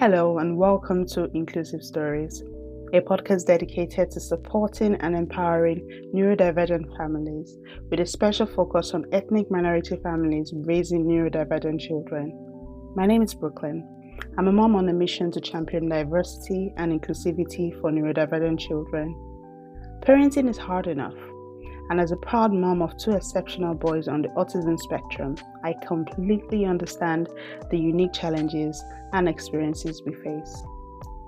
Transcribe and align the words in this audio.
Hello, 0.00 0.38
and 0.38 0.56
welcome 0.56 1.06
to 1.08 1.30
Inclusive 1.34 1.82
Stories, 1.82 2.42
a 2.94 3.02
podcast 3.02 3.44
dedicated 3.44 4.10
to 4.12 4.18
supporting 4.18 4.94
and 4.94 5.14
empowering 5.14 5.86
neurodivergent 6.14 6.96
families 6.96 7.58
with 7.90 8.00
a 8.00 8.06
special 8.06 8.46
focus 8.46 8.94
on 8.94 9.04
ethnic 9.12 9.50
minority 9.50 9.98
families 10.02 10.54
raising 10.64 11.04
neurodivergent 11.04 11.80
children. 11.80 12.32
My 12.96 13.04
name 13.04 13.20
is 13.20 13.34
Brooklyn. 13.34 13.86
I'm 14.38 14.48
a 14.48 14.52
mom 14.52 14.74
on 14.74 14.88
a 14.88 14.94
mission 14.94 15.30
to 15.32 15.40
champion 15.42 15.90
diversity 15.90 16.72
and 16.78 16.98
inclusivity 16.98 17.78
for 17.82 17.90
neurodivergent 17.90 18.58
children. 18.58 19.14
Parenting 20.00 20.48
is 20.48 20.56
hard 20.56 20.86
enough, 20.86 21.12
and 21.90 22.00
as 22.00 22.12
a 22.12 22.16
proud 22.16 22.52
mom 22.52 22.80
of 22.82 22.96
two 22.96 23.10
exceptional 23.10 23.74
boys 23.74 24.06
on 24.06 24.22
the 24.22 24.28
autism 24.28 24.78
spectrum, 24.78 25.34
I 25.64 25.74
completely 25.86 26.64
understand 26.64 27.28
the 27.68 27.78
unique 27.78 28.12
challenges 28.12 28.82
and 29.12 29.28
experiences 29.28 30.00
we 30.06 30.14
face. 30.14 30.62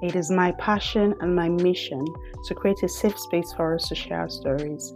It 0.02 0.14
is 0.14 0.30
my 0.30 0.52
passion 0.52 1.14
and 1.20 1.34
my 1.34 1.48
mission 1.48 2.04
to 2.46 2.54
create 2.54 2.82
a 2.84 2.88
safe 2.88 3.18
space 3.18 3.52
for 3.52 3.74
us 3.74 3.88
to 3.88 3.96
share 3.96 4.20
our 4.20 4.30
stories, 4.30 4.94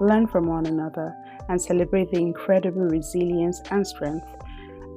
learn 0.00 0.28
from 0.28 0.46
one 0.46 0.66
another, 0.66 1.12
and 1.48 1.60
celebrate 1.60 2.10
the 2.12 2.18
incredible 2.18 2.82
resilience 2.82 3.60
and 3.72 3.84
strength 3.84 4.28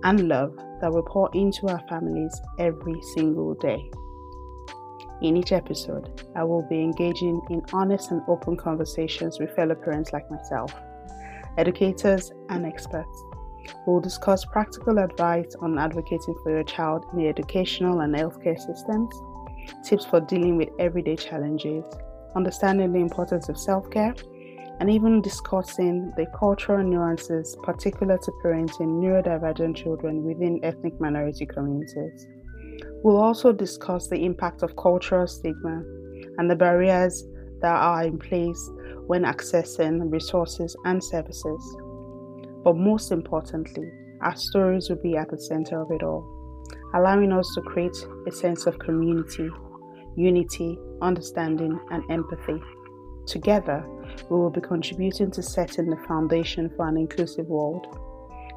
and 0.03 0.27
love 0.27 0.55
that 0.81 0.93
we 0.93 1.01
pour 1.07 1.31
into 1.33 1.67
our 1.67 1.81
families 1.87 2.39
every 2.59 3.01
single 3.15 3.55
day. 3.55 3.89
In 5.21 5.37
each 5.37 5.51
episode, 5.51 6.23
I 6.35 6.43
will 6.43 6.63
be 6.63 6.81
engaging 6.81 7.41
in 7.51 7.61
honest 7.73 8.09
and 8.09 8.23
open 8.27 8.57
conversations 8.57 9.39
with 9.39 9.55
fellow 9.55 9.75
parents 9.75 10.11
like 10.13 10.29
myself, 10.31 10.73
educators, 11.59 12.31
and 12.49 12.65
experts. 12.65 13.23
We'll 13.85 13.99
discuss 13.99 14.45
practical 14.45 14.97
advice 14.97 15.55
on 15.59 15.77
advocating 15.77 16.35
for 16.41 16.49
your 16.51 16.63
child 16.63 17.05
in 17.13 17.19
the 17.19 17.27
educational 17.27 17.99
and 17.99 18.15
healthcare 18.15 18.59
systems, 18.59 19.13
tips 19.83 20.05
for 20.05 20.21
dealing 20.21 20.57
with 20.57 20.69
everyday 20.79 21.17
challenges, 21.17 21.85
understanding 22.35 22.91
the 22.91 22.99
importance 22.99 23.47
of 23.47 23.59
self 23.59 23.91
care, 23.91 24.15
and 24.79 24.89
even 24.89 25.21
discussing 25.21 26.11
the 26.17 26.25
cultural 26.35 26.83
nuances 26.83 27.55
particular 27.61 28.17
to 28.17 28.31
parenting 28.43 28.99
neurodivergent 28.99 29.75
children 29.75 30.23
within 30.23 30.59
ethnic 30.63 30.99
minority 30.99 31.45
communities. 31.45 32.25
We'll 33.03 33.17
also 33.17 33.51
discuss 33.51 34.07
the 34.07 34.23
impact 34.23 34.61
of 34.61 34.75
cultural 34.75 35.25
stigma 35.25 35.83
and 36.37 36.49
the 36.49 36.55
barriers 36.55 37.27
that 37.61 37.73
are 37.73 38.03
in 38.03 38.19
place 38.19 38.69
when 39.07 39.23
accessing 39.23 40.11
resources 40.11 40.75
and 40.85 41.03
services. 41.03 41.77
But 42.63 42.77
most 42.77 43.11
importantly, 43.11 43.91
our 44.21 44.35
stories 44.35 44.89
will 44.89 45.01
be 45.01 45.17
at 45.17 45.31
the 45.31 45.37
center 45.39 45.81
of 45.81 45.89
it 45.89 46.03
all, 46.03 46.23
allowing 46.93 47.31
us 47.31 47.51
to 47.55 47.61
create 47.61 47.95
a 48.27 48.31
sense 48.31 48.67
of 48.67 48.77
community, 48.77 49.49
unity, 50.15 50.77
understanding, 51.01 51.79
and 51.89 52.03
empathy. 52.11 52.61
Together, 53.25 53.83
we 54.29 54.37
will 54.37 54.51
be 54.51 54.61
contributing 54.61 55.31
to 55.31 55.41
setting 55.41 55.89
the 55.89 55.97
foundation 56.07 56.69
for 56.75 56.87
an 56.87 56.97
inclusive 56.97 57.47
world 57.47 57.87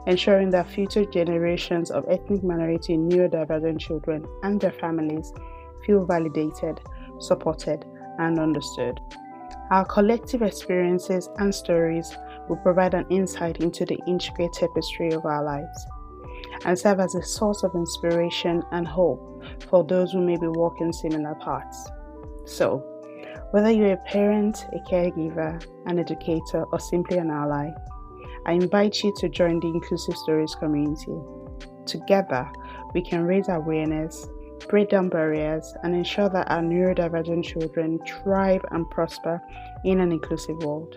ensuring 0.06 0.50
that 0.50 0.68
future 0.68 1.04
generations 1.04 1.90
of 1.90 2.04
ethnic 2.08 2.42
minority 2.42 2.96
neurodivergent 2.96 3.80
children 3.80 4.26
and 4.42 4.60
their 4.60 4.72
families 4.72 5.32
feel 5.86 6.04
validated, 6.04 6.80
supported, 7.18 7.84
and 8.18 8.38
understood. 8.38 8.98
Our 9.70 9.84
collective 9.84 10.42
experiences 10.42 11.28
and 11.38 11.54
stories 11.54 12.16
will 12.48 12.56
provide 12.56 12.94
an 12.94 13.06
insight 13.10 13.62
into 13.62 13.84
the 13.84 13.98
intricate 14.06 14.52
tapestry 14.52 15.12
of 15.12 15.24
our 15.24 15.42
lives 15.42 15.86
and 16.64 16.78
serve 16.78 17.00
as 17.00 17.14
a 17.14 17.22
source 17.22 17.62
of 17.62 17.74
inspiration 17.74 18.62
and 18.72 18.86
hope 18.86 19.42
for 19.68 19.84
those 19.84 20.12
who 20.12 20.20
may 20.20 20.36
be 20.36 20.46
walking 20.46 20.92
similar 20.92 21.34
paths. 21.36 21.90
So, 22.44 22.78
whether 23.50 23.70
you're 23.70 23.92
a 23.92 24.04
parent, 24.04 24.66
a 24.72 24.78
caregiver, 24.90 25.64
an 25.86 25.98
educator, 25.98 26.64
or 26.64 26.80
simply 26.80 27.18
an 27.18 27.30
ally, 27.30 27.70
I 28.46 28.52
invite 28.52 29.02
you 29.02 29.12
to 29.18 29.28
join 29.28 29.60
the 29.60 29.68
Inclusive 29.68 30.16
Stories 30.16 30.54
community. 30.54 31.16
Together, 31.86 32.46
we 32.92 33.02
can 33.02 33.24
raise 33.24 33.48
awareness, 33.48 34.28
break 34.68 34.90
down 34.90 35.08
barriers, 35.08 35.74
and 35.82 35.94
ensure 35.94 36.28
that 36.28 36.50
our 36.50 36.60
neurodivergent 36.60 37.44
children 37.44 37.98
thrive 38.06 38.64
and 38.70 38.88
prosper 38.90 39.40
in 39.84 40.00
an 40.00 40.12
inclusive 40.12 40.56
world. 40.58 40.96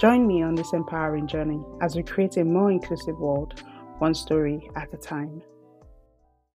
Join 0.00 0.26
me 0.26 0.42
on 0.42 0.54
this 0.54 0.72
empowering 0.72 1.26
journey 1.26 1.62
as 1.80 1.94
we 1.94 2.02
create 2.02 2.36
a 2.38 2.44
more 2.44 2.70
inclusive 2.72 3.18
world, 3.18 3.62
one 3.98 4.14
story 4.14 4.68
at 4.74 4.92
a 4.92 4.96
time. 4.96 5.42